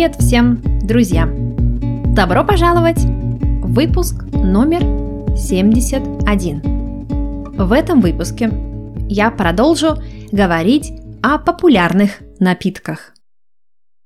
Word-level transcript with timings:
Привет 0.00 0.16
всем, 0.18 0.62
друзья! 0.80 1.28
Добро 2.14 2.42
пожаловать 2.42 3.00
выпуск 3.62 4.22
номер 4.32 4.80
71. 5.36 6.62
В 7.52 7.70
этом 7.70 8.00
выпуске 8.00 8.50
я 9.10 9.30
продолжу 9.30 9.98
говорить 10.32 10.90
о 11.22 11.36
популярных 11.36 12.20
напитках. 12.38 13.12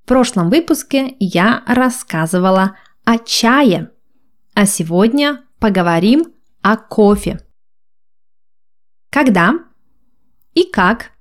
В 0.02 0.09
прошлом 0.09 0.50
выпуске 0.50 1.14
я 1.20 1.62
рассказывала 1.64 2.76
о 3.04 3.18
чае, 3.18 3.92
а 4.54 4.66
сегодня 4.66 5.45
поговорим 5.61 6.24
о 6.61 6.76
кофе. 6.76 7.38
Когда 9.12 9.61
и 10.54 10.64
как 10.64 11.12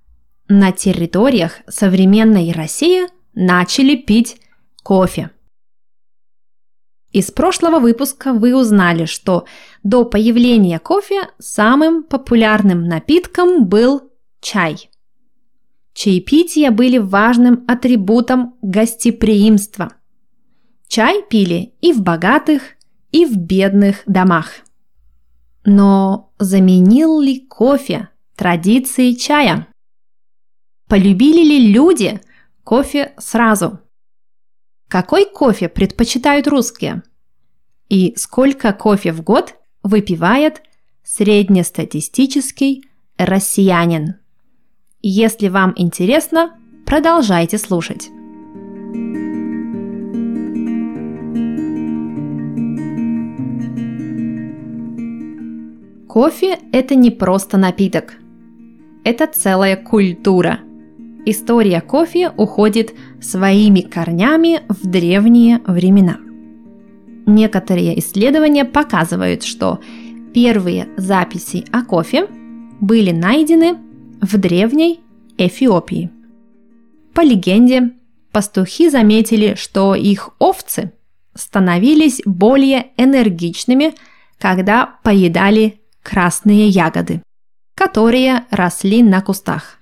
на 0.47 0.71
территориях 0.71 1.59
современной 1.67 2.51
России 2.51 3.03
начали 3.35 3.95
пить 3.95 4.39
кофе. 4.83 5.31
Из 7.11 7.31
прошлого 7.31 7.79
выпуска 7.79 8.33
вы 8.33 8.55
узнали, 8.55 9.05
что 9.05 9.45
до 9.83 10.03
появления 10.03 10.79
кофе 10.79 11.29
самым 11.37 12.03
популярным 12.03 12.85
напитком 12.85 13.67
был 13.67 14.11
чай. 14.41 14.89
Чаепития 15.93 16.71
были 16.71 16.97
важным 16.97 17.63
атрибутом 17.67 18.55
гостеприимства. 18.63 19.93
Чай 20.87 21.23
пили 21.29 21.75
и 21.81 21.93
в 21.93 22.01
богатых, 22.01 22.63
и 23.11 23.25
в 23.25 23.37
бедных 23.37 24.01
домах. 24.07 24.49
Но 25.65 26.33
заменил 26.39 27.21
ли 27.21 27.45
кофе 27.45 28.09
традиции 28.35 29.13
чая? 29.13 29.67
Полюбили 30.89 31.43
ли 31.43 31.71
люди 31.71 32.19
кофе 32.63 33.13
сразу? 33.19 33.82
Какой 34.93 35.25
кофе 35.25 35.69
предпочитают 35.69 36.47
русские? 36.47 37.01
И 37.89 38.13
сколько 38.15 38.71
кофе 38.73 39.11
в 39.11 39.23
год 39.23 39.55
выпивает 39.81 40.61
среднестатистический 41.03 42.85
россиянин? 43.17 44.17
Если 45.01 45.47
вам 45.47 45.73
интересно, 45.77 46.59
продолжайте 46.85 47.57
слушать. 47.57 48.11
Кофе– 56.07 56.59
это 56.71 56.93
не 56.93 57.09
просто 57.09 57.57
напиток. 57.57 58.13
Это 59.03 59.25
целая 59.25 59.75
культура– 59.75 60.59
История 61.25 61.79
кофе 61.79 62.31
уходит 62.35 62.93
своими 63.21 63.79
корнями 63.79 64.61
в 64.67 64.85
древние 64.85 65.61
времена. 65.65 66.17
Некоторые 67.25 67.97
исследования 67.99 68.65
показывают, 68.65 69.43
что 69.43 69.79
первые 70.33 70.89
записи 70.97 71.65
о 71.71 71.85
кофе 71.85 72.27
были 72.81 73.11
найдены 73.11 73.77
в 74.21 74.37
древней 74.37 74.99
Эфиопии. 75.37 76.11
По 77.13 77.21
легенде, 77.21 77.91
пастухи 78.33 78.89
заметили, 78.89 79.55
что 79.55 79.95
их 79.95 80.31
овцы 80.39 80.91
становились 81.33 82.21
более 82.25 82.87
энергичными, 82.97 83.93
когда 84.39 84.99
поедали 85.03 85.79
красные 86.01 86.67
ягоды, 86.67 87.21
которые 87.75 88.45
росли 88.51 89.01
на 89.01 89.21
кустах. 89.21 89.79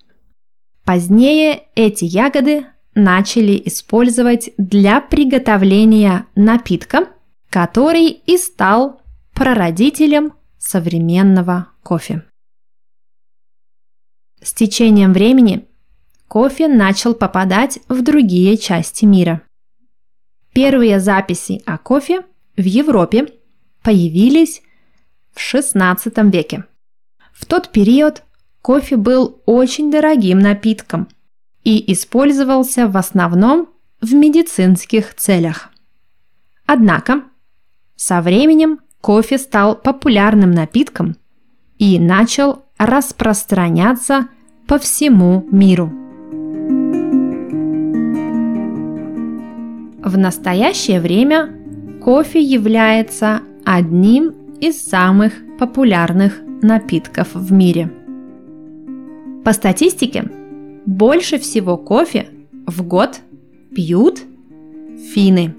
Позднее 0.86 1.64
эти 1.76 2.06
ягоды 2.06 2.66
начали 2.96 3.62
использовать 3.66 4.52
для 4.58 5.00
приготовления 5.00 6.26
напитка, 6.36 7.08
который 7.50 8.10
и 8.10 8.38
стал 8.38 9.02
прародителем 9.34 10.34
современного 10.58 11.68
кофе. 11.84 12.24
С 14.42 14.54
течением 14.54 15.14
времени 15.14 15.68
кофе 16.28 16.68
начал 16.68 17.14
попадать 17.14 17.80
в 17.88 18.02
другие 18.02 18.58
части 18.58 19.06
мира. 19.06 19.42
Первые 20.54 21.00
записи 21.00 21.62
о 21.66 21.78
кофе 21.78 22.22
в 22.58 22.64
Европе 22.64 23.34
появились 23.84 24.62
в 25.34 25.38
XVI 25.38 26.32
веке. 26.32 26.66
В 27.34 27.46
тот 27.46 27.72
период 27.72 28.24
кофе 28.62 28.96
был 28.98 29.42
очень 29.46 29.92
дорогим 29.92 30.40
напитком 30.40 31.08
и 31.64 31.92
использовался 31.92 32.88
в 32.88 32.98
основном 32.98 33.70
в 34.02 34.14
медицинских 34.14 35.16
целях. 35.16 35.70
Однако 36.66 37.24
со 37.96 38.22
временем 38.22 38.80
кофе 39.02 39.38
стал 39.38 39.76
популярным 39.76 40.52
напитком 40.52 41.16
и 41.78 42.00
начал 42.00 42.64
распространяться 42.78 44.28
по 44.68 44.78
всему 44.80 45.48
миру. 45.52 45.92
В 50.04 50.18
настоящее 50.18 51.00
время 51.00 51.54
кофе 52.04 52.42
является 52.42 53.42
одним 53.66 54.30
из 54.60 54.84
самых 54.84 55.34
популярных 55.60 56.40
напитков 56.62 57.34
в 57.34 57.52
мире– 57.52 57.92
по 59.44 59.54
статистике, 59.54 60.30
больше 60.86 61.40
всего 61.40 61.78
кофе 61.78 62.28
в 62.68 62.84
год 62.86 63.20
пьют 63.74 64.22
финны. 65.14 65.56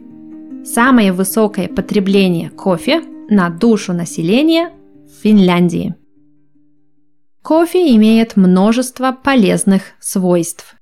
Самое 0.65 1.13
высокое 1.13 1.69
потребление 1.69 2.51
кофе 2.51 3.03
на 3.29 3.51
душу 3.51 3.93
населения 3.93 4.71
в 5.07 5.23
Финляндии. 5.23 5.95
Кофе 7.43 7.95
имеет 7.97 8.37
множество 8.37 9.11
полезных 9.11 9.83
свойств. 9.99 10.77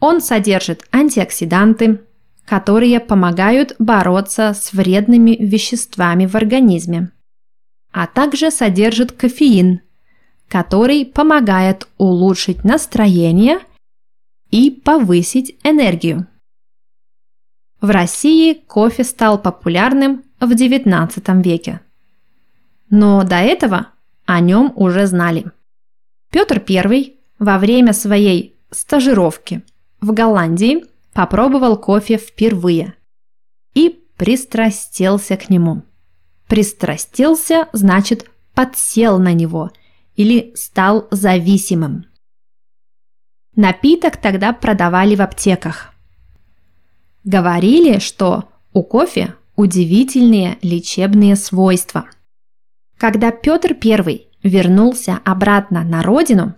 Он 0.00 0.20
содержит 0.20 0.84
антиоксиданты, 0.90 2.00
которые 2.44 2.98
помогают 2.98 3.76
бороться 3.78 4.52
с 4.54 4.72
вредными 4.72 5.36
веществами 5.38 6.26
в 6.26 6.34
организме, 6.34 7.12
а 7.92 8.08
также 8.08 8.50
содержит 8.50 9.12
кофеин, 9.12 9.80
который 10.54 11.04
помогает 11.04 11.88
улучшить 11.98 12.62
настроение 12.62 13.58
и 14.50 14.70
повысить 14.70 15.56
энергию. 15.64 16.28
В 17.80 17.90
России 17.90 18.54
кофе 18.54 19.02
стал 19.02 19.42
популярным 19.42 20.22
в 20.38 20.52
XIX 20.52 21.42
веке. 21.42 21.80
Но 22.88 23.24
до 23.24 23.34
этого 23.34 23.88
о 24.26 24.38
нем 24.38 24.72
уже 24.76 25.08
знали. 25.08 25.50
Петр 26.30 26.62
I 26.68 27.16
во 27.40 27.58
время 27.58 27.92
своей 27.92 28.56
стажировки 28.70 29.64
в 30.00 30.12
Голландии 30.12 30.84
попробовал 31.14 31.76
кофе 31.76 32.16
впервые 32.16 32.94
и 33.74 33.88
пристрастился 34.16 35.36
к 35.36 35.50
нему. 35.50 35.82
Пристрастился 36.46 37.68
значит 37.72 38.30
подсел 38.54 39.18
на 39.18 39.32
него– 39.32 39.72
или 40.16 40.52
стал 40.54 41.08
зависимым. 41.10 42.06
Напиток 43.56 44.16
тогда 44.16 44.52
продавали 44.52 45.14
в 45.14 45.22
аптеках. 45.22 45.92
Говорили, 47.24 47.98
что 47.98 48.48
у 48.72 48.82
кофе 48.82 49.34
удивительные 49.56 50.58
лечебные 50.62 51.36
свойства. 51.36 52.06
Когда 52.98 53.30
Петр 53.30 53.76
I 53.82 54.28
вернулся 54.42 55.20
обратно 55.24 55.84
на 55.84 56.02
родину, 56.02 56.54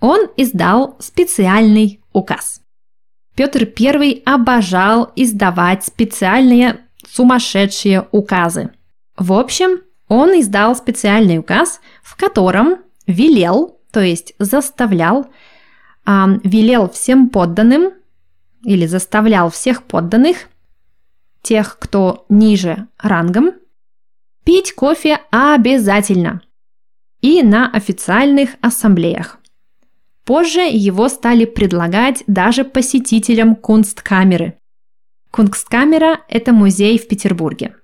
он 0.00 0.28
издал 0.36 0.96
специальный 1.00 2.00
указ. 2.12 2.60
Петр 3.34 3.68
I 3.78 4.22
обожал 4.24 5.12
издавать 5.16 5.84
специальные 5.84 6.80
сумасшедшие 7.06 8.06
указы. 8.12 8.70
В 9.16 9.32
общем, 9.32 9.80
он 10.10 10.38
издал 10.40 10.74
специальный 10.74 11.38
указ, 11.38 11.80
в 12.02 12.16
котором 12.16 12.78
велел, 13.06 13.78
то 13.92 14.00
есть 14.00 14.34
заставлял, 14.40 15.30
э, 16.04 16.10
велел 16.42 16.90
всем 16.90 17.28
подданным 17.28 17.92
или 18.64 18.86
заставлял 18.86 19.50
всех 19.50 19.84
подданных, 19.84 20.48
тех, 21.42 21.78
кто 21.78 22.26
ниже 22.28 22.88
рангом, 22.98 23.52
пить 24.44 24.74
кофе 24.74 25.20
обязательно 25.30 26.42
и 27.20 27.44
на 27.44 27.70
официальных 27.70 28.56
ассамблеях. 28.60 29.38
Позже 30.24 30.62
его 30.62 31.08
стали 31.08 31.44
предлагать 31.44 32.24
даже 32.26 32.64
посетителям 32.64 33.54
Кунсткамеры. 33.54 34.58
Кунсткамера– 35.30 36.20
это 36.28 36.52
музей 36.52 36.98
в 36.98 37.06
Петербурге. 37.06 37.76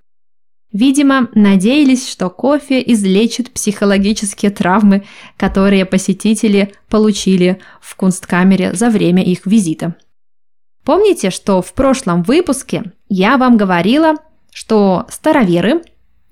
Видимо, 0.77 1.31
надеялись, 1.35 2.07
что 2.07 2.29
кофе 2.29 2.83
излечит 2.93 3.51
психологические 3.51 4.51
травмы, 4.51 5.07
которые 5.39 5.87
посетители 5.87 6.75
получили 6.91 7.63
в 7.81 7.97
кунсткамере 7.97 8.75
за 8.75 8.91
время 8.91 9.25
их 9.25 9.47
визита. 9.47 9.95
Помните, 10.85 11.31
что 11.31 11.63
в 11.63 11.73
прошлом 11.73 12.23
выпуске 12.25 12.93
я 13.09 13.39
вам 13.39 13.57
говорила, 13.57 14.17
что 14.53 15.07
староверы, 15.09 15.81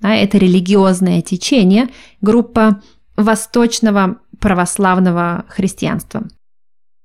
а 0.03 0.13
это 0.13 0.37
религиозное 0.37 1.23
течение, 1.23 1.87
группа 2.21 2.83
восточного 3.17 4.19
православного 4.39 5.45
христианства. 5.47 6.27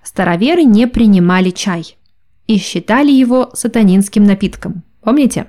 Староверы 0.02 0.64
не 0.64 0.86
принимали 0.86 1.48
чай 1.48 1.96
и 2.46 2.58
считали 2.58 3.10
его 3.10 3.48
сатанинским 3.54 4.24
напитком. 4.24 4.82
Помните? 5.00 5.48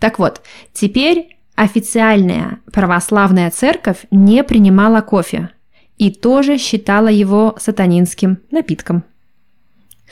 Так 0.00 0.18
вот, 0.18 0.42
теперь 0.72 1.36
официальная 1.54 2.58
православная 2.72 3.50
церковь 3.50 4.06
не 4.10 4.42
принимала 4.42 5.02
кофе 5.02 5.50
и 5.98 6.10
тоже 6.10 6.56
считала 6.56 7.08
его 7.08 7.54
сатанинским 7.60 8.38
напитком. 8.50 9.04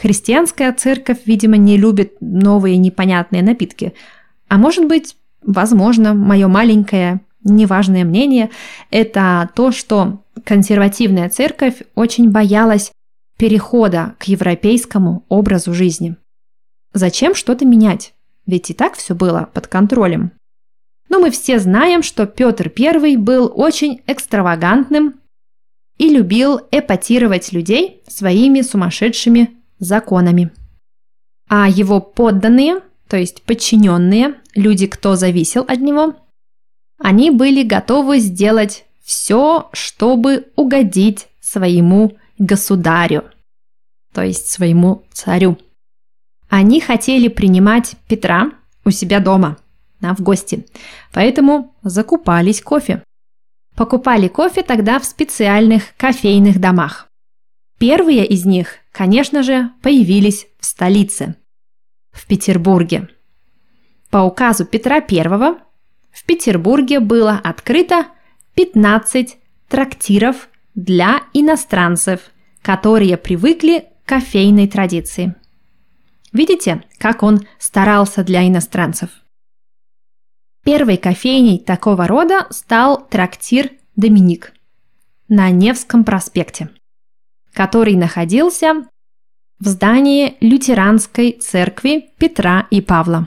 Христианская 0.00 0.72
церковь, 0.72 1.20
видимо, 1.24 1.56
не 1.56 1.76
любит 1.76 2.18
новые 2.20 2.76
непонятные 2.76 3.42
напитки. 3.42 3.94
А 4.48 4.58
может 4.58 4.86
быть, 4.86 5.16
возможно, 5.42 6.14
мое 6.14 6.46
маленькое 6.46 7.20
неважное 7.42 8.04
мнение– 8.04 8.50
это 8.90 9.48
то, 9.54 9.72
что 9.72 10.22
консервативная 10.44 11.30
церковь 11.30 11.82
очень 11.94 12.30
боялась 12.30 12.92
перехода 13.38 14.14
к 14.18 14.24
европейскому 14.24 15.24
образу 15.28 15.72
жизни. 15.72 16.16
Зачем 16.92 17.34
что-то 17.34 17.64
менять? 17.64 18.12
Ведь 18.48 18.70
и 18.70 18.74
так 18.74 18.96
все 18.96 19.14
было 19.14 19.50
под 19.52 19.66
контролем. 19.66 20.32
Но 21.10 21.20
мы 21.20 21.30
все 21.30 21.58
знаем, 21.58 22.02
что 22.02 22.26
Петр 22.26 22.72
I 22.76 23.16
был 23.16 23.52
очень 23.54 24.00
экстравагантным 24.06 25.20
и 25.98 26.08
любил 26.08 26.62
эпатировать 26.70 27.52
людей 27.52 28.02
своими 28.08 28.62
сумасшедшими 28.62 29.50
законами. 29.78 30.50
А 31.50 31.68
его 31.68 32.00
подданные, 32.00 32.80
то 33.06 33.18
есть 33.18 33.42
подчиненные, 33.42 34.34
люди, 34.54 34.86
кто 34.86 35.14
зависел 35.14 35.66
от 35.68 35.80
него, 35.80 36.16
они 36.98 37.30
были 37.30 37.62
готовы 37.62 38.18
сделать 38.18 38.86
все, 39.02 39.68
чтобы 39.74 40.48
угодить 40.56 41.28
своему 41.40 42.16
государю, 42.38 43.24
то 44.14 44.22
есть 44.22 44.48
своему 44.48 45.02
царю. 45.12 45.58
Они 46.48 46.80
хотели 46.80 47.28
принимать 47.28 47.94
Петра 48.08 48.52
у 48.84 48.90
себя 48.90 49.20
дома, 49.20 49.58
да, 50.00 50.14
в 50.14 50.20
гости, 50.20 50.66
поэтому 51.12 51.74
закупались 51.82 52.62
кофе. 52.62 53.02
Покупали 53.76 54.28
кофе 54.28 54.62
тогда 54.62 54.98
в 54.98 55.04
специальных 55.04 55.94
кофейных 55.96 56.58
домах. 56.58 57.08
Первые 57.78 58.26
из 58.26 58.44
них, 58.44 58.76
конечно 58.90 59.42
же, 59.42 59.70
появились 59.82 60.46
в 60.58 60.66
столице, 60.66 61.36
в 62.10 62.26
Петербурге. 62.26 63.08
По 64.10 64.18
указу 64.18 64.64
Петра 64.64 64.96
I 64.96 65.58
в 66.10 66.24
Петербурге 66.24 66.98
было 66.98 67.40
открыто 67.44 68.06
15 68.54 69.36
трактиров 69.68 70.48
для 70.74 71.22
иностранцев, 71.32 72.20
которые 72.62 73.16
привыкли 73.16 73.84
к 74.04 74.08
кофейной 74.08 74.66
традиции. 74.66 75.36
Видите, 76.32 76.84
как 76.98 77.22
он 77.22 77.46
старался 77.58 78.24
для 78.24 78.46
иностранцев? 78.46 79.10
Первой 80.64 80.96
кофейней 80.96 81.58
такого 81.58 82.06
рода 82.06 82.46
стал 82.50 83.06
трактир 83.08 83.72
«Доминик» 83.96 84.52
на 85.28 85.50
Невском 85.50 86.04
проспекте 86.04 86.70
который 87.58 87.96
находился 87.96 88.84
в 89.58 89.66
здании 89.66 90.36
лютеранской 90.40 91.32
церкви 91.32 92.10
Петра 92.16 92.68
и 92.70 92.80
Павла. 92.80 93.26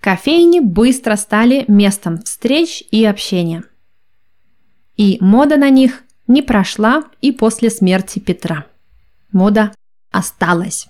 Кофейни 0.00 0.58
быстро 0.58 1.14
стали 1.14 1.64
местом 1.68 2.18
встреч 2.18 2.82
и 2.90 3.04
общения. 3.04 3.62
И 4.96 5.18
мода 5.20 5.56
на 5.56 5.70
них 5.70 6.02
не 6.26 6.42
прошла 6.42 7.04
и 7.20 7.30
после 7.30 7.70
смерти 7.70 8.18
Петра. 8.18 8.66
Мода 9.30 9.72
осталась. 10.10 10.88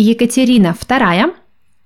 Екатерина 0.00 0.76
II, 0.78 1.34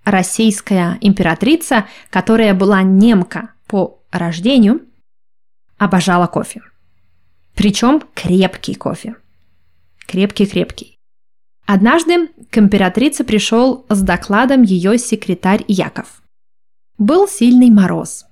российская 0.05 0.99
императрица, 1.01 1.87
которая 2.11 2.55
была 2.55 2.83
немка 2.83 3.55
по 3.67 4.03
рождению, 4.11 4.83
обожала 5.79 6.27
кофе. 6.27 6.63
Причем 7.55 8.03
крепкий 8.15 8.75
кофе 8.75 9.17
крепкий-крепкий. 10.13 10.99
Однажды 11.67 12.29
к 12.51 12.59
императрице 12.59 13.25
пришел 13.25 13.87
с 13.89 14.03
докладом 14.03 14.63
ее 14.63 14.99
секретарь 14.99 15.65
Яков. 15.69 16.23
Был 16.99 17.27
сильный 17.27 17.71
мороз. 17.71 18.27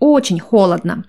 Очень 0.00 0.40
холодно. 0.40 1.04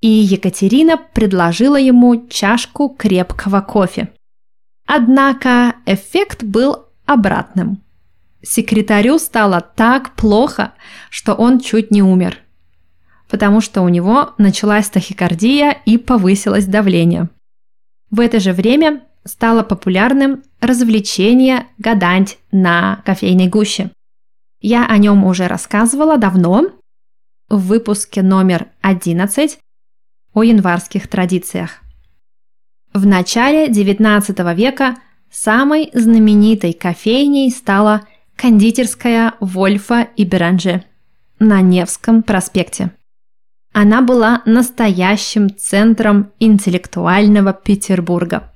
И 0.00 0.08
Екатерина 0.08 0.96
предложила 0.96 1.76
ему 1.76 2.26
чашку 2.28 2.88
крепкого 2.88 3.60
кофе. 3.60 4.12
Однако 4.86 5.76
эффект 5.86 6.42
был 6.42 6.86
обратным. 7.12 7.82
Секретарю 8.42 9.18
стало 9.18 9.60
так 9.60 10.14
плохо, 10.14 10.72
что 11.10 11.34
он 11.34 11.60
чуть 11.60 11.90
не 11.90 12.02
умер, 12.02 12.38
потому 13.28 13.60
что 13.60 13.82
у 13.82 13.88
него 13.88 14.34
началась 14.38 14.88
тахикардия 14.88 15.76
и 15.84 15.98
повысилось 15.98 16.66
давление. 16.66 17.28
В 18.10 18.20
это 18.20 18.40
же 18.40 18.52
время 18.52 19.02
стало 19.24 19.62
популярным 19.62 20.42
развлечение 20.60 21.66
гадать 21.78 22.38
на 22.50 23.02
кофейной 23.04 23.48
гуще. 23.48 23.90
Я 24.60 24.86
о 24.86 24.96
нем 24.98 25.24
уже 25.24 25.48
рассказывала 25.48 26.16
давно 26.16 26.70
в 27.48 27.66
выпуске 27.66 28.22
номер 28.22 28.68
11 28.82 29.58
о 30.32 30.42
январских 30.42 31.08
традициях. 31.08 31.80
В 32.92 33.06
начале 33.06 33.68
XIX 33.68 34.54
века 34.54 34.96
самой 35.30 35.90
знаменитой 35.92 36.72
кофейней 36.72 37.50
стала 37.50 38.06
кондитерская 38.36 39.34
Вольфа 39.40 40.08
и 40.16 40.24
Беранже 40.24 40.84
на 41.38 41.60
Невском 41.60 42.22
проспекте. 42.22 42.92
Она 43.72 44.02
была 44.02 44.42
настоящим 44.46 45.56
центром 45.56 46.32
интеллектуального 46.40 47.52
Петербурга. 47.52 48.52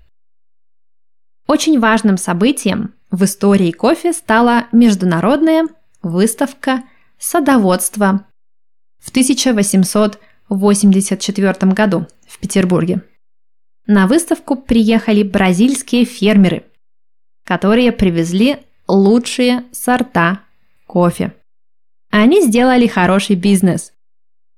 Очень 1.46 1.78
важным 1.78 2.16
событием 2.16 2.94
в 3.10 3.22
истории 3.24 3.70
кофе 3.70 4.12
стала 4.12 4.66
международная 4.72 5.66
выставка 6.02 6.82
садоводства 7.18 8.26
в 8.98 9.10
1884 9.10 11.72
году 11.72 12.06
в 12.26 12.38
Петербурге. 12.38 13.02
На 13.86 14.06
выставку 14.06 14.56
приехали 14.56 15.22
бразильские 15.22 16.04
фермеры, 16.04 16.64
которые 17.44 17.92
привезли 17.92 18.58
лучшие 18.88 19.64
сорта 19.72 20.40
кофе. 20.86 21.34
Они 22.10 22.42
сделали 22.42 22.86
хороший 22.86 23.36
бизнес. 23.36 23.92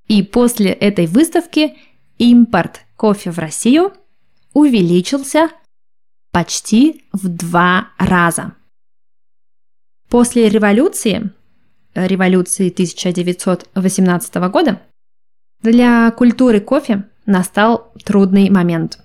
И 0.06 0.22
после 0.22 0.70
этой 0.70 1.06
выставки 1.06 1.76
импорт 2.18 2.82
кофе 2.96 3.32
в 3.32 3.38
Россию 3.38 3.92
увеличился 4.52 5.48
почти 6.30 7.04
в 7.12 7.28
два 7.28 7.88
раза. 7.98 8.52
После 10.08 10.48
революции, 10.48 11.32
революции 11.94 12.70
1918 12.70 14.34
года, 14.50 14.80
для 15.62 16.10
культуры 16.12 16.60
кофе 16.60 17.08
настал 17.24 17.92
трудный 18.04 18.50
момент. 18.50 19.00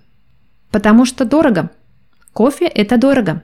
Потому 0.71 1.05
что 1.05 1.25
дорого. 1.25 1.69
Кофе– 2.33 2.65
это 2.67 2.97
дорого. 2.97 3.43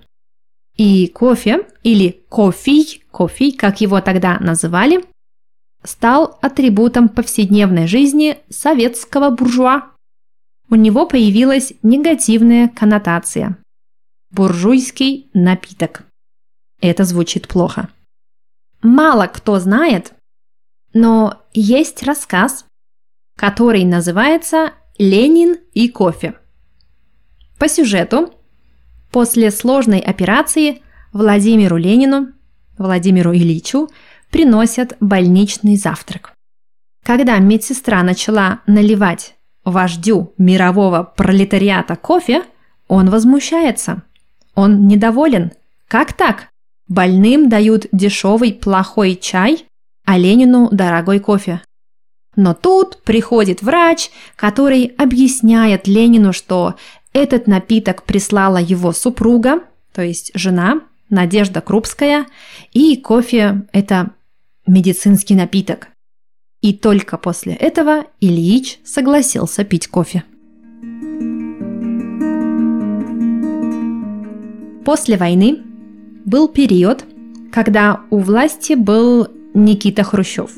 И 0.75 1.07
кофе, 1.07 1.67
или 1.84 2.24
кофей, 2.29 3.03
кофей, 3.12 3.51
как 3.51 3.81
его 3.81 4.00
тогда 4.01 4.38
называли, 4.39 5.03
стал 5.84 6.38
атрибутом 6.41 7.10
повседневной 7.10 7.88
жизни 7.88 8.38
советского 8.50 9.29
буржуа. 9.29 9.91
У 10.69 10.75
него 10.75 11.05
появилась 11.05 11.74
негативная 11.81 12.67
коннотация 12.67 13.57
буржуйский 14.31 15.29
напиток. 15.34 16.03
Это 16.81 17.03
звучит 17.05 17.48
плохо. 17.48 17.89
Мало 18.81 19.27
кто 19.27 19.60
знает, 19.60 20.13
но 20.93 21.41
есть 21.53 22.03
рассказ, 22.03 22.65
который 23.36 23.84
называется 23.84 24.74
«Ленин 24.98 25.57
и 25.74 25.89
кофе». 25.89 26.39
По 27.57 27.67
сюжету, 27.67 28.33
после 29.11 29.51
сложной 29.51 29.99
операции 29.99 30.81
Владимиру 31.13 31.77
Ленину, 31.77 32.29
Владимиру 32.77 33.33
Ильичу, 33.33 33.89
приносят 34.29 34.95
больничный 34.99 35.77
завтрак. 35.77 36.33
Когда 37.05 37.37
медсестра 37.39 38.03
начала 38.03 38.59
наливать 38.67 39.35
вождю 39.63 40.33
мирового 40.37 41.03
пролетариата 41.03 41.95
кофе, 41.95 42.43
он 42.87 43.09
возмущается– 43.09 44.03
он 44.57 44.87
недоволен. 44.87 45.51
Как 45.87 46.13
так? 46.13 46.49
Больным 46.87 47.47
дают 47.47 47.85
дешевый 47.91 48.53
плохой 48.53 49.15
чай, 49.15 49.67
а 50.03 50.17
Ленину 50.17 50.69
дорогой 50.71 51.19
кофе. 51.19 51.61
Но 52.35 52.55
тут 52.55 53.03
приходит 53.03 53.61
врач, 53.61 54.09
который 54.35 54.85
объясняет 54.97 55.87
Ленину, 55.87 56.33
что 56.33 56.73
этот 57.17 57.47
напиток 57.47 58.03
прислала 58.03 58.57
его 58.57 58.91
супруга, 58.93 59.63
то 59.91 60.03
есть 60.03 60.31
жена, 60.36 60.81
Надежда 61.09 61.62
Крупская, 61.62 62.27
и 62.74 62.95
кофе– 62.97 63.65
это 63.74 64.12
медицинский 64.67 65.33
напиток. 65.36 65.88
И 66.62 66.74
только 66.74 67.17
после 67.17 67.53
этого 67.53 68.05
Ильич 68.19 68.79
согласился 68.83 69.63
пить 69.63 69.88
кофе. 69.88 70.24
После 74.86 75.17
войны 75.17 75.63
был 76.25 76.47
период, 76.47 77.03
когда 77.51 78.01
у 78.12 78.19
власти 78.19 78.74
был 78.74 79.27
Никита 79.53 80.03
Хрущев. 80.03 80.51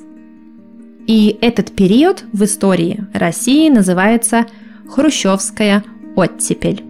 И 1.07 1.37
этот 1.41 1.71
период 1.71 2.25
в 2.33 2.43
истории 2.43 3.05
России 3.13 3.69
называется 3.69 4.45
Хрущевская 4.89 5.83
оттепель. 6.15 6.83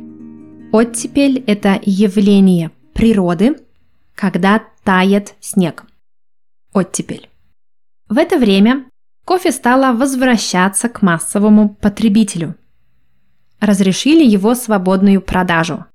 Оттепель– 0.72 1.44
это 1.48 1.80
явление 1.84 2.72
природы, 2.94 3.58
когда 4.16 4.64
тает 4.84 5.36
снег. 5.40 5.86
Оттепель. 6.74 7.30
В 8.08 8.18
это 8.18 8.38
время 8.38 8.86
кофе 9.26 9.52
стало 9.52 9.96
возвращаться 9.96 10.90
к 10.90 11.02
массовому 11.02 11.70
потребителю. 11.70 12.56
Разрешили 13.60 14.26
его 14.26 14.56
свободную 14.56 15.22
продажу. 15.22 15.86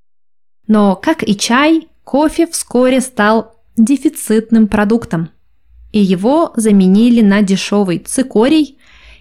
Но, 0.67 0.97
как 0.97 1.27
и 1.27 1.37
чай, 1.37 1.89
кофе 2.05 2.47
вскоре 2.47 3.01
стал 3.01 3.57
дефицитным 3.77 4.69
продуктом, 4.69 5.31
и 5.93 6.01
его 6.01 6.53
заменили 6.57 7.23
на 7.23 7.43
дешевый 7.43 7.99
цикорий 7.99 8.79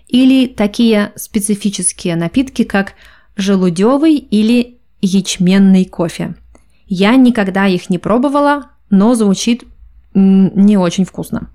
или 0.07 0.47
такие 0.47 1.11
специфические 1.15 2.15
напитки, 2.15 2.63
как 2.63 2.93
желудевый 3.35 4.15
или 4.15 4.79
ячменный 5.01 5.85
кофе. 5.85 6.35
Я 6.85 7.15
никогда 7.15 7.67
их 7.67 7.89
не 7.89 7.97
пробовала, 7.97 8.71
но 8.89 9.15
звучит 9.15 9.63
не 10.13 10.77
очень 10.77 11.05
вкусно. 11.05 11.49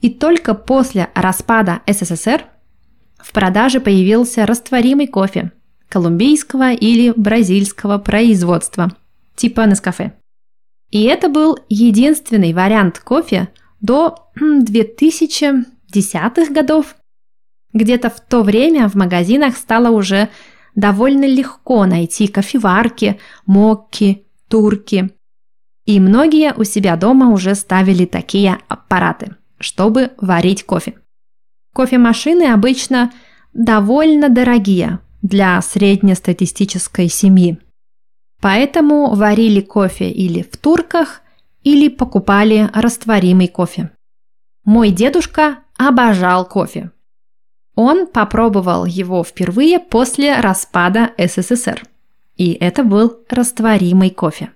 И 0.00 0.10
только 0.10 0.54
после 0.54 1.08
распада 1.14 1.80
СССР 1.86 2.44
в 3.18 3.32
продаже 3.32 3.80
появился 3.80 4.46
растворимый 4.46 5.06
кофе 5.06 5.52
колумбийского 5.88 6.72
или 6.72 7.12
бразильского 7.16 7.98
производства, 7.98 8.92
типа 9.34 9.62
Нескафе. 9.62 10.12
И 10.90 11.04
это 11.04 11.28
был 11.28 11.58
единственный 11.68 12.52
вариант 12.52 12.98
кофе 12.98 13.48
до 13.80 14.28
2010-х 14.38 16.52
годов. 16.52 16.96
Где-то 17.72 18.10
в 18.10 18.20
то 18.20 18.42
время 18.42 18.88
в 18.88 18.94
магазинах 18.94 19.56
стало 19.56 19.90
уже 19.90 20.28
довольно 20.76 21.24
легко 21.24 21.84
найти 21.86 22.28
кофеварки, 22.28 23.18
мокки, 23.46 24.26
турки. 24.48 25.10
И 25.86 25.98
многие 25.98 26.54
у 26.54 26.62
себя 26.62 26.96
дома 26.96 27.30
уже 27.30 27.56
ставили 27.56 28.06
такие 28.06 28.58
аппараты, 28.68 29.34
чтобы 29.58 30.12
варить 30.18 30.64
кофе. 30.64 30.94
Кофемашины 31.74 32.52
обычно 32.52 33.12
довольно 33.52 34.28
дорогие 34.28 35.00
для 35.22 35.60
среднестатистической 35.62 37.08
семьи. 37.08 37.58
Поэтому 38.40 39.14
варили 39.14 39.60
кофе 39.60 40.10
или 40.10 40.42
в 40.42 40.56
турках, 40.56 41.22
или 41.62 41.88
покупали 41.88 42.70
растворимый 42.74 43.48
кофе. 43.48 43.90
Мой 44.64 44.90
дедушка 44.90 45.58
обожал 45.76 46.46
кофе. 46.46 46.92
Он 47.76 48.06
попробовал 48.06 48.86
его 48.86 49.22
впервые 49.22 49.78
после 49.78 50.40
распада 50.40 51.12
СССР. 51.18 51.84
И 52.36 52.52
это 52.52 52.82
был 52.82 53.20
растворимый 53.28 54.10
кофе. 54.10 54.50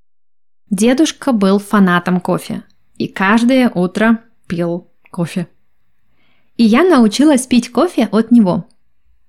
Дедушка 0.70 1.32
был 1.32 1.58
фанатом 1.58 2.20
кофе 2.20 2.64
и 2.96 3.08
каждое 3.08 3.70
утро 3.70 4.22
пил 4.46 4.90
кофе. 5.10 5.48
И 6.56 6.64
я 6.64 6.82
научилась 6.82 7.46
пить 7.46 7.70
кофе 7.70 8.08
от 8.10 8.30
него. 8.30 8.66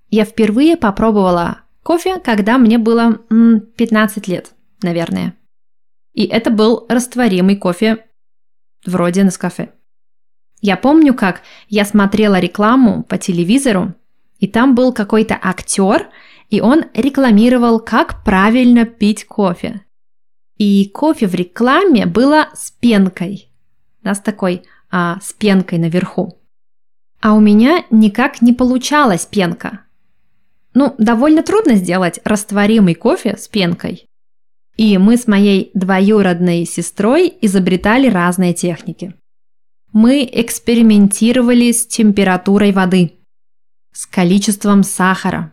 Я 0.10 0.26
впервые 0.26 0.78
попробовала 0.78 1.62
кофе, 1.84 2.20
когда 2.20 2.58
мне 2.58 2.78
было 2.78 3.20
м, 3.30 3.62
15 3.62 4.28
лет, 4.28 4.54
наверное. 4.82 5.36
И 6.14 6.26
это 6.26 6.50
был 6.50 6.86
растворимый 6.90 7.56
кофе 7.58 8.06
вроде 8.86 9.24
Нескафе. 9.24 9.74
Я 10.62 10.78
помню, 10.78 11.16
как 11.16 11.42
я 11.70 11.86
смотрела 11.86 12.40
рекламу 12.40 13.04
по 13.04 13.18
телевизору, 13.18 13.96
и 14.40 14.48
там 14.48 14.76
был 14.76 14.94
какой-то 14.94 15.38
актер, 15.42 16.10
и 16.50 16.62
он 16.62 16.86
рекламировал, 16.94 17.80
как 17.80 18.24
правильно 18.24 18.86
пить 18.86 19.26
кофе. 19.26 19.82
И 20.58 20.88
кофе 20.94 21.26
в 21.26 21.34
рекламе 21.34 22.06
было 22.06 22.50
с 22.54 22.72
пенкой. 22.72 23.52
Да, 24.04 24.14
с 24.14 24.20
такой, 24.20 24.64
а, 24.92 25.20
с 25.22 25.34
пенкой 25.34 25.80
наверху. 25.80 26.38
А 27.22 27.34
у 27.34 27.40
меня 27.40 27.86
никак 27.90 28.42
не 28.42 28.54
получалась 28.54 29.26
пенка. 29.26 29.82
Ну, 30.74 30.96
довольно 30.98 31.44
трудно 31.44 31.76
сделать 31.76 32.20
растворимый 32.24 32.96
кофе 32.96 33.36
с 33.38 33.48
пенкой. 33.48 34.06
И 34.78 34.98
мы 34.98 35.18
с 35.18 35.28
моей 35.28 35.72
двоюродной 35.74 36.66
сестрой 36.66 37.34
изобретали 37.42 38.08
разные 38.08 38.54
техники– 38.54 39.16
мы 39.94 40.28
экспериментировали 40.32 41.72
с 41.72 41.86
температурой 41.86 42.72
воды, 42.72 43.14
с 43.92 44.06
количеством 44.06 44.84
сахара, 44.84 45.52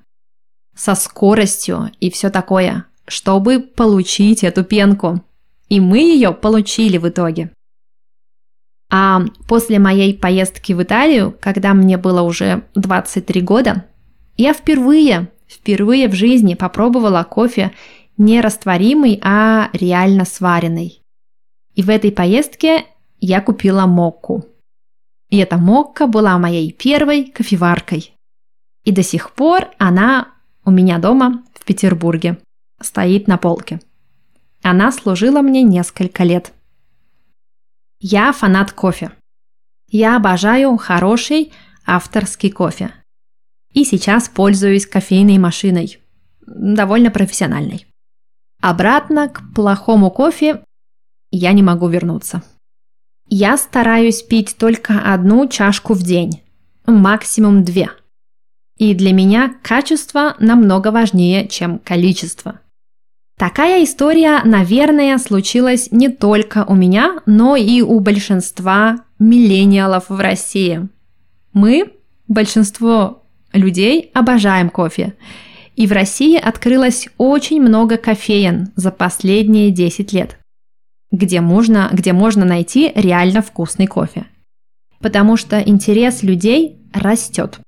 со 0.76 0.94
скоростью 0.94 1.90
и 1.98 2.10
все 2.10 2.30
такое, 2.30 2.86
чтобы 3.06 3.60
получить 3.60 4.44
эту 4.44 4.64
пенку. 4.64 5.24
И 5.68 5.80
мы 5.80 5.98
ее 5.98 6.32
получили 6.32 6.98
в 6.98 7.08
итоге. 7.08 7.50
А 8.90 9.22
после 9.46 9.78
моей 9.78 10.16
поездки 10.16 10.72
в 10.72 10.82
Италию, 10.82 11.36
когда 11.40 11.74
мне 11.74 11.98
было 11.98 12.22
уже 12.22 12.62
23 12.74 13.42
года, 13.42 13.84
я 14.36 14.54
впервые, 14.54 15.30
впервые 15.46 16.08
в 16.08 16.14
жизни 16.14 16.54
попробовала 16.54 17.22
кофе 17.24 17.72
не 18.16 18.40
растворимый, 18.40 19.20
а 19.22 19.68
реально 19.72 20.24
сваренный. 20.24 21.02
И 21.74 21.82
в 21.82 21.90
этой 21.90 22.10
поездке 22.10 22.86
я 23.20 23.40
купила 23.40 23.86
мокку. 23.86 24.46
И 25.30 25.38
эта 25.38 25.56
мокка 25.56 26.06
была 26.06 26.38
моей 26.38 26.72
первой 26.72 27.24
кофеваркой. 27.24 28.14
И 28.84 28.92
до 28.92 29.02
сих 29.02 29.32
пор 29.32 29.68
она 29.78 30.28
у 30.64 30.70
меня 30.70 30.98
дома 30.98 31.44
в 31.54 31.64
Петербурге 31.64 32.38
стоит 32.80 33.26
на 33.26 33.36
полке. 33.36 33.80
Она 34.62 34.90
служила 34.92 35.42
мне 35.42 35.62
несколько 35.62 36.24
лет. 36.24 36.52
Я 38.00 38.32
фанат 38.32 38.72
кофе. 38.72 39.12
Я 39.88 40.16
обожаю 40.16 40.76
хороший 40.76 41.52
авторский 41.86 42.50
кофе. 42.50 42.92
И 43.72 43.84
сейчас 43.84 44.28
пользуюсь 44.28 44.86
кофейной 44.86 45.38
машиной. 45.38 45.98
Довольно 46.46 47.10
профессиональной. 47.10 47.86
Обратно 48.60 49.28
к 49.28 49.42
плохому 49.54 50.10
кофе 50.10 50.64
я 51.30 51.52
не 51.52 51.62
могу 51.62 51.88
вернуться. 51.88 52.42
Я 53.30 53.58
стараюсь 53.58 54.22
пить 54.22 54.56
только 54.58 55.00
одну 55.00 55.46
чашку 55.48 55.92
в 55.92 56.02
день, 56.02 56.40
максимум 56.86 57.62
две. 57.62 57.90
И 58.78 58.94
для 58.94 59.12
меня 59.12 59.54
качество 59.62 60.34
намного 60.38 60.90
важнее, 60.90 61.46
чем 61.46 61.78
количество. 61.78 62.60
Такая 63.36 63.84
история, 63.84 64.40
наверное, 64.44 65.18
случилась 65.18 65.92
не 65.92 66.08
только 66.08 66.64
у 66.66 66.74
меня, 66.74 67.20
но 67.26 67.54
и 67.54 67.82
у 67.82 68.00
большинства 68.00 69.04
миллениалов 69.18 70.08
в 70.08 70.18
России. 70.18 70.88
Мы, 71.52 71.92
большинство 72.28 73.24
людей, 73.52 74.10
обожаем 74.14 74.70
кофе. 74.70 75.14
И 75.76 75.86
в 75.86 75.92
России 75.92 76.36
открылось 76.36 77.08
очень 77.18 77.60
много 77.60 77.98
кофеен 77.98 78.72
за 78.74 78.90
последние 78.90 79.70
10 79.70 80.12
лет 80.14 80.38
где 81.10 81.40
можно, 81.40 81.88
где 81.92 82.12
можно 82.12 82.44
найти 82.44 82.92
реально 82.94 83.42
вкусный 83.42 83.86
кофе. 83.86 84.26
Потому 85.00 85.36
что 85.36 85.60
интерес 85.60 86.22
людей 86.22 86.78
растет. 86.92 87.60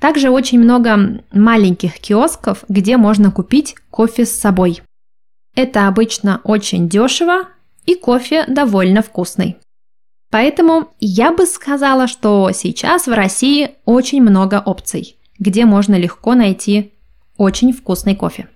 Также 0.00 0.30
очень 0.30 0.58
много 0.60 1.22
маленьких 1.32 1.98
киосков, 1.98 2.64
где 2.68 2.96
можно 2.96 3.30
купить 3.30 3.74
кофе 3.90 4.26
с 4.26 4.32
собой. 4.32 4.82
Это 5.54 5.88
обычно 5.88 6.40
очень 6.44 6.88
дешево 6.88 7.48
и 7.86 7.94
кофе 7.94 8.44
довольно 8.48 9.02
вкусный. 9.02 9.56
Поэтому 10.30 10.90
я 10.98 11.32
бы 11.32 11.46
сказала, 11.46 12.08
что 12.08 12.50
сейчас 12.52 13.06
в 13.06 13.12
России 13.12 13.76
очень 13.84 14.20
много 14.20 14.60
опций, 14.60 15.16
где 15.38 15.64
можно 15.64 15.94
легко 15.94 16.34
найти 16.34 16.92
очень 17.36 17.72
вкусный 17.72 18.16
кофе. 18.16 18.48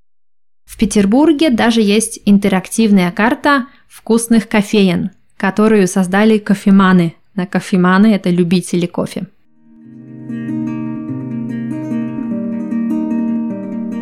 В 0.64 0.76
Петербурге 0.76 1.50
даже 1.50 1.80
есть 1.80 2.20
интерактивная 2.26 3.10
карта 3.12 3.68
вкусных 3.88 4.48
кофеен, 4.48 5.10
которую 5.36 5.88
создали 5.88 6.38
кофеманы. 6.38 7.14
На 7.34 7.46
кофеманы– 7.46 8.06
это 8.14 8.30
любители 8.30 8.86
кофе. 8.86 9.26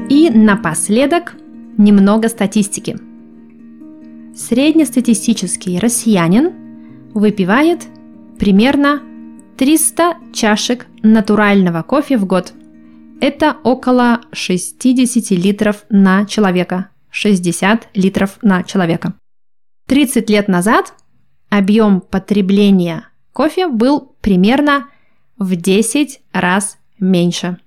И 0.08 0.30
напоследок 0.30 1.34
немного 1.78 2.28
статистики. 2.28 2.96
Среднестатистический 4.34 5.78
россиянин 5.78 6.52
выпивает 7.14 7.86
примерно 8.38 9.02
300 9.56 10.16
чашек 10.32 10.86
натурального 11.02 11.82
кофе 11.82 12.18
в 12.18 12.26
год. 12.26 12.52
Это 13.20 13.56
около 13.64 14.20
60 14.32 15.30
литров 15.30 15.84
на 15.88 16.26
человека. 16.26 16.90
60 17.10 17.88
литров 17.94 18.38
на 18.42 18.62
человека. 18.62 19.14
30 19.86 20.28
лет 20.30 20.48
назад 20.48 20.94
объем 21.48 22.00
потребления 22.00 23.08
кофе 23.32 23.68
был 23.68 24.16
примерно 24.20 24.88
в 25.38 25.54
10 25.54 26.20
раз 26.32 26.78
меньше. 26.98 27.58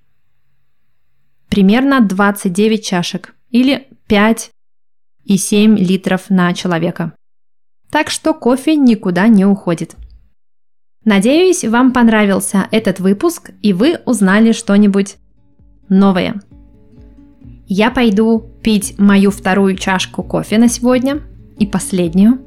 Примерно 1.47 2.01
29 2.01 2.83
чашек 2.83 3.35
или 3.51 3.87
5,7 4.09 5.75
литров 5.77 6.29
на 6.29 6.53
человека. 6.53 7.13
Так 7.89 8.09
что 8.09 8.33
кофе 8.33 8.75
никуда 8.75 9.27
не 9.27 9.45
уходит. 9.45 9.95
Надеюсь, 11.05 11.63
вам 11.63 11.93
понравился 11.93 12.67
этот 12.71 12.99
выпуск 12.99 13.51
и 13.61 13.71
вы 13.71 13.99
узнали 14.05 14.51
что-нибудь 14.51 15.17
новое. 15.87 16.41
Я 17.67 17.91
пойду 17.91 18.43
пить 18.61 18.97
мою 18.97 19.31
вторую 19.31 19.75
чашку 19.77 20.23
кофе 20.23 20.57
на 20.57 20.67
сегодня 20.67 21.21
и 21.59 21.67
последнюю. 21.67 22.39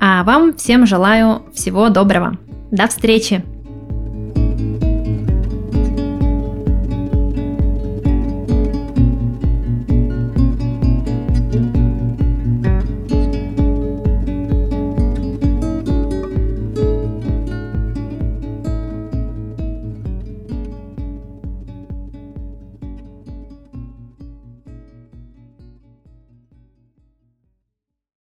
А 0.00 0.22
вам 0.24 0.54
всем 0.54 0.86
желаю 0.86 1.42
всего 1.54 1.88
доброго. 1.88 2.38
До 2.70 2.86
встречи! 2.86 3.55